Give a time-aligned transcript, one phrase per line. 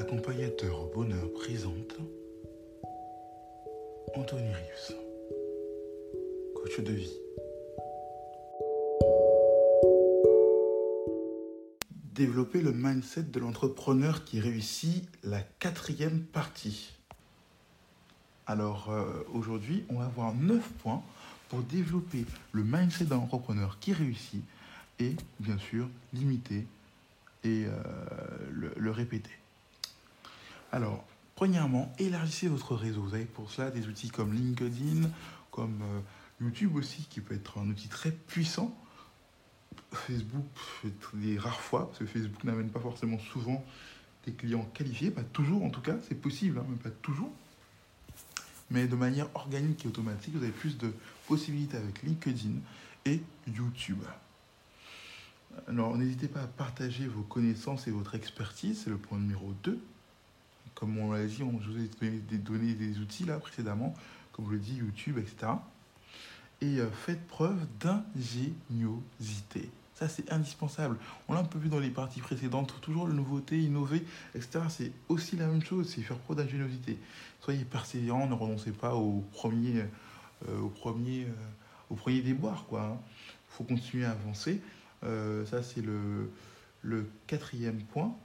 [0.00, 1.98] Accompagnateur au bonheur présente
[4.14, 4.94] Anthony Rius,
[6.54, 7.12] coach de vie.
[12.14, 16.96] Développer le mindset de l'entrepreneur qui réussit, la quatrième partie.
[18.46, 21.02] Alors euh, aujourd'hui, on va voir 9 points
[21.50, 24.42] pour développer le mindset d'un entrepreneur qui réussit
[24.98, 26.66] et bien sûr limiter
[27.44, 27.70] et euh,
[28.50, 29.39] le, le répéter.
[30.72, 31.04] Alors,
[31.34, 33.02] premièrement, élargissez votre réseau.
[33.02, 35.10] Vous avez pour cela des outils comme LinkedIn,
[35.50, 36.00] comme euh,
[36.40, 38.76] YouTube aussi, qui peut être un outil très puissant.
[39.92, 40.44] Facebook,
[41.14, 43.64] des rares fois, parce que Facebook n'amène pas forcément souvent
[44.24, 47.32] des clients qualifiés, pas toujours en tout cas, c'est possible, hein, mais pas toujours.
[48.70, 50.92] Mais de manière organique et automatique, vous avez plus de
[51.26, 52.60] possibilités avec LinkedIn
[53.06, 54.02] et YouTube.
[55.66, 59.80] Alors, n'hésitez pas à partager vos connaissances et votre expertise, c'est le point numéro 2
[60.80, 61.88] comme on l'a dit, on, vous ai
[62.38, 63.94] donné des, outils là précédemment,
[64.32, 65.52] comme je le dis, YouTube, etc.
[66.62, 69.70] Et euh, faites preuve d'ingéniosité.
[69.94, 70.96] Ça, c'est indispensable.
[71.28, 74.02] On l'a un peu vu dans les parties précédentes, toujours la nouveauté, innover,
[74.34, 74.60] etc.
[74.70, 76.98] C'est aussi la même chose, c'est faire preuve d'ingéniosité.
[77.40, 79.82] Soyez persévérants, ne renoncez pas au premier,
[80.48, 80.66] euh,
[81.98, 82.64] euh, déboire.
[82.72, 82.96] Il hein.
[83.50, 84.62] faut continuer à avancer.
[85.02, 88.16] Ça, c'est le quatrième point.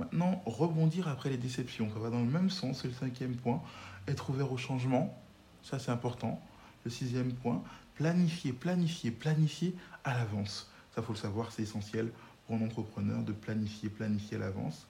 [0.00, 1.88] Maintenant, rebondir après les déceptions.
[1.92, 3.62] Ça va dans le même sens, c'est le cinquième point.
[4.08, 5.16] Être ouvert au changement,
[5.62, 6.40] ça c'est important.
[6.84, 7.62] Le sixième point,
[7.94, 9.74] planifier, planifier, planifier
[10.04, 10.70] à l'avance.
[10.94, 12.10] Ça, faut le savoir, c'est essentiel
[12.46, 14.86] pour un entrepreneur de planifier, planifier à l'avance.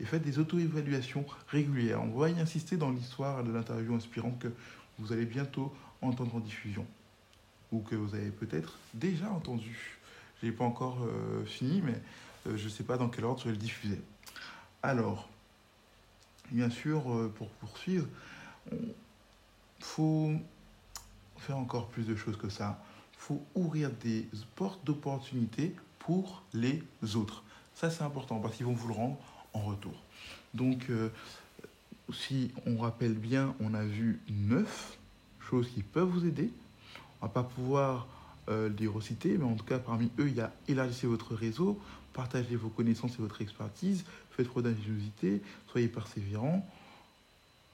[0.00, 2.02] Et faites des auto-évaluations régulières.
[2.02, 4.48] On va y insister dans l'histoire de l'interview inspirante que
[4.98, 6.86] vous allez bientôt entendre en diffusion.
[7.70, 9.98] Ou que vous avez peut-être déjà entendu.
[10.40, 12.00] Je n'ai pas encore euh, fini, mais
[12.46, 14.00] euh, je ne sais pas dans quel ordre je vais le diffuser.
[14.82, 15.28] Alors,
[16.50, 18.06] bien sûr, euh, pour poursuivre,
[18.70, 18.78] il
[19.80, 20.32] faut
[21.38, 22.82] faire encore plus de choses que ça.
[23.14, 24.26] Il faut ouvrir des
[24.56, 26.82] portes d'opportunité pour les
[27.14, 27.42] autres.
[27.74, 29.18] Ça, c'est important parce qu'ils vont vous le rendre
[29.54, 29.94] en retour.
[30.54, 31.10] Donc, euh,
[32.12, 34.98] si on rappelle bien, on a vu neuf
[35.40, 36.50] choses qui peuvent vous aider.
[37.20, 38.06] On va pas pouvoir
[38.48, 41.80] euh, les reciter, mais en tout cas, parmi eux, il y a élargissez votre réseau,
[42.12, 46.68] partagez vos connaissances et votre expertise, faites preuve d'ingéniosité, soyez persévérant,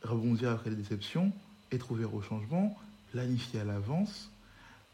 [0.02, 1.32] rebondir après les déceptions,
[1.72, 2.76] être ouvert au changement,
[3.12, 4.30] planifiez à l'avance,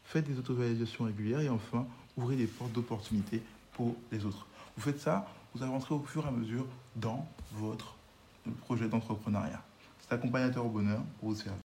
[0.05, 1.85] faites des auto-validations régulières et enfin,
[2.17, 3.41] ouvrez des portes d'opportunité
[3.73, 4.47] pour les autres.
[4.77, 6.65] Vous faites ça, vous avancerez au fur et à mesure
[6.95, 7.95] dans votre
[8.61, 9.61] projet d'entrepreneuriat.
[10.01, 11.64] C'est accompagnateur au bonheur pour vous servir.